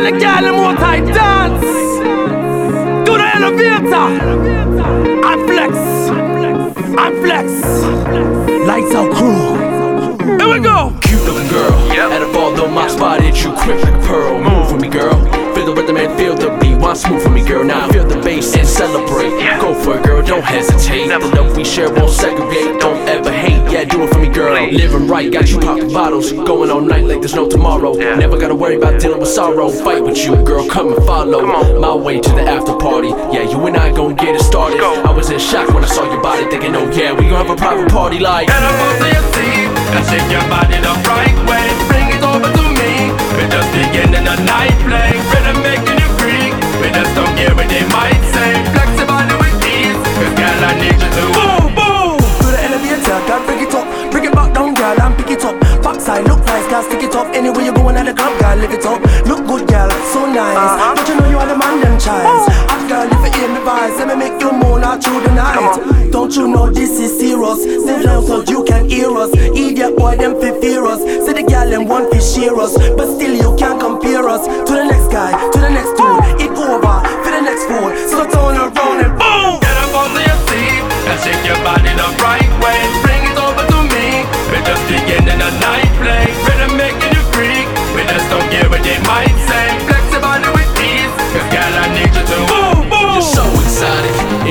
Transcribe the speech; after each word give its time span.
all 0.00 0.10
the 0.10 0.18
girl 0.18 0.44
in 0.46 0.54
more 0.54 0.74
tight 0.74 1.04
dance. 1.12 1.60
To 3.06 3.12
the 3.12 3.28
elevator. 3.36 4.08
I 5.24 5.34
flex. 5.46 5.76
I 6.96 7.10
flex. 7.20 7.48
Lights 8.66 8.94
out 8.94 9.12
crew. 9.14 10.38
Here 10.38 10.52
we 10.54 10.60
go. 10.60 10.96
Cute 11.02 11.22
looking 11.24 11.48
girl. 11.48 11.88
Yep. 11.88 12.12
At 12.12 12.22
a 12.22 12.32
ball, 12.32 12.52
though, 12.54 12.70
my 12.70 12.88
spot 12.88 13.20
hit 13.20 13.44
you 13.44 13.52
quick 13.52 13.82
like 13.82 13.94
a 13.94 14.06
pearl. 14.06 14.38
Move 14.38 14.52
mm. 14.52 14.72
with 14.72 14.82
me, 14.82 14.88
girl. 14.88 15.16
Feel 15.54 15.66
the 15.66 15.74
rhythm 15.74 15.96
and 15.96 16.18
feel 16.18 16.34
the 16.34 16.56
beat. 16.60 16.76
Want 16.76 16.96
smooth 16.96 17.22
for 17.22 17.30
me, 17.30 17.44
girl. 17.46 17.64
Now 17.64 17.90
feel 17.90 18.06
the 18.06 18.20
bass 18.22 18.56
and 18.56 18.66
celebrate. 18.66 19.30
Go 19.60 19.74
for 19.74 19.98
it, 19.98 20.04
girl. 20.04 20.22
Don't 20.22 20.44
hesitate. 20.44 21.08
The 21.08 21.18
love 21.36 21.56
we 21.56 21.64
share 21.64 21.92
won't 21.92 22.10
segregate. 22.10 22.80
Don't 22.80 23.06
ever 23.08 23.32
hate. 23.32 23.59
Do 23.90 24.04
it 24.04 24.12
for 24.12 24.20
me, 24.20 24.28
girl. 24.28 24.70
Living 24.70 25.08
right, 25.08 25.32
got 25.32 25.50
you 25.50 25.58
popping 25.58 25.92
bottles. 25.92 26.32
Going 26.32 26.70
all 26.70 26.80
night 26.80 27.04
like 27.04 27.20
there's 27.20 27.34
no 27.34 27.48
tomorrow. 27.48 27.94
Never 27.94 28.38
gotta 28.38 28.54
worry 28.54 28.76
about 28.76 29.00
dealing 29.00 29.20
with 29.20 29.28
sorrow. 29.28 29.68
Fight 29.68 30.02
with 30.02 30.18
you, 30.18 30.36
girl. 30.44 30.68
Come 30.68 30.92
and 30.92 31.04
follow. 31.04 31.42
My 31.80 31.94
way 31.94 32.20
to 32.20 32.30
the 32.30 32.42
after 32.42 32.76
party. 32.76 33.08
Yeah, 33.08 33.42
you 33.42 33.66
and 33.66 33.76
I 33.76 33.92
gon' 33.92 34.14
get 34.14 34.36
it 34.36 34.42
started. 34.42 34.80
I 34.80 35.12
was 35.12 35.30
in 35.30 35.38
shock 35.40 35.68
when 35.74 35.84
I 35.84 35.88
saw 35.88 36.04
your 36.10 36.22
body, 36.22 36.44
thinking, 36.50 36.74
oh 36.76 36.90
yeah, 36.92 37.12
we 37.12 37.28
gon' 37.28 37.44
have 37.46 37.50
a 37.50 37.56
private 37.56 37.90
party 37.90 38.18
like. 38.20 38.48
Onto 38.48 39.04
your 39.04 39.22
seat 39.34 39.68
and 39.96 40.06
shake 40.06 40.30
your 40.30 40.48
body 40.48 40.76
the 40.76 40.94
right 41.08 41.48
way. 41.48 41.89
Going 57.90 58.06
at 58.06 58.14
the 58.14 58.14
club, 58.14 58.38
girl, 58.38 58.56
lift 58.56 58.74
it 58.74 58.86
up. 58.86 59.02
Look 59.26 59.46
good, 59.50 59.66
girl, 59.66 59.90
so 60.14 60.22
nice. 60.30 60.94
Don't 60.94 61.08
you 61.08 61.14
know 61.18 61.28
you 61.28 61.38
are 61.38 61.48
the 61.48 61.58
man, 61.58 61.80
them 61.80 61.98
child? 61.98 62.46
Hot 62.70 62.86
girl, 62.86 63.10
if 63.10 63.34
you 63.34 63.40
hear 63.40 63.48
me 63.50 63.58
vibes, 63.66 63.98
let 63.98 64.06
me 64.06 64.14
make 64.14 64.40
you 64.40 64.52
moan 64.52 64.84
all 64.84 64.94
through 64.94 65.26
the 65.26 65.34
night. 65.34 66.12
Don't 66.12 66.30
you 66.36 66.46
know 66.46 66.70
this 66.70 67.00
is 67.00 67.18
serious? 67.18 67.64
Send 67.84 68.04
down 68.04 68.24
so 68.24 68.44
you 68.46 68.62
can 68.62 68.88
hear 68.88 69.10
us. 69.10 69.34
Idiot 69.34 69.96
boy, 69.96 70.16
them 70.16 70.40
fi 70.40 70.54
fear 70.60 70.86
us. 70.86 71.00
Say 71.02 71.32
the 71.34 71.42
girl, 71.42 71.68
them 71.68 71.88
want 71.88 72.12
to 72.12 72.20
share 72.20 72.54
us. 72.60 72.78
But 72.94 73.10
still, 73.10 73.34
you 73.34 73.56
can't 73.58 73.80
compare 73.80 74.28
us 74.28 74.46
to 74.46 74.72
the 74.72 74.84
next 74.84 75.10
guy, 75.10 75.34
to 75.50 75.58
the 75.58 75.70
next 75.70 75.98
dude. 75.98 76.19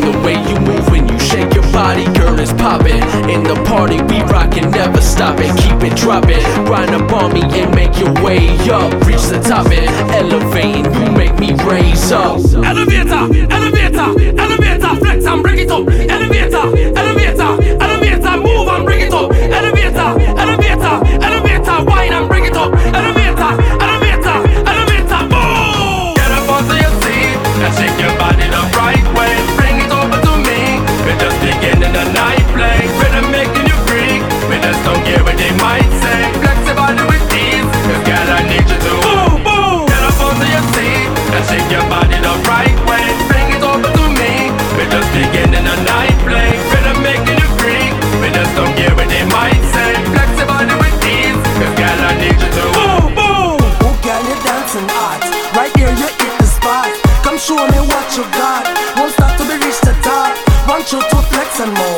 In 0.00 0.12
the 0.12 0.18
way 0.20 0.34
you 0.48 0.58
move 0.60 0.88
when 0.90 1.08
you 1.08 1.18
shake 1.18 1.52
your 1.54 1.66
body, 1.72 2.04
girl. 2.18 2.38
It's 2.38 2.52
poppin' 2.52 3.02
in 3.28 3.42
the 3.42 3.56
party. 3.66 4.00
We 4.02 4.22
rockin', 4.22 4.70
never 4.70 5.00
stoppin', 5.00 5.54
keep 5.56 5.82
it 5.82 5.96
droppin'. 5.96 6.40
Grind 6.64 6.94
up 6.94 7.12
on 7.12 7.32
me 7.32 7.42
and 7.42 7.74
make 7.74 7.98
your 7.98 8.12
way 8.24 8.48
up. 8.70 8.92
Reach 9.06 9.26
the 9.28 9.40
top 9.40 9.66
and 9.66 9.88
elevating. 10.14 10.84
You 10.94 11.12
make 11.12 11.38
me 11.38 11.52
raise 11.64 12.12
up. 12.12 12.40
Elevator, 12.54 13.28
elevator, 13.50 14.08
elevator, 14.38 14.99
to 61.60 61.66
flex 61.66 61.89